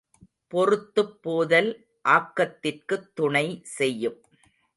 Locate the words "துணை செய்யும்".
3.13-4.19